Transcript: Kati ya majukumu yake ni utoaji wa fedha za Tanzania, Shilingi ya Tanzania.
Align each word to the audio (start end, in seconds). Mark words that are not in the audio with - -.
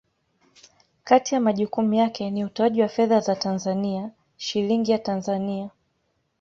Kati 1.03 1.35
ya 1.35 1.41
majukumu 1.41 1.93
yake 1.93 2.31
ni 2.31 2.45
utoaji 2.45 2.81
wa 2.81 2.87
fedha 2.87 3.19
za 3.19 3.35
Tanzania, 3.35 4.11
Shilingi 4.37 4.91
ya 4.91 4.99
Tanzania. 4.99 5.69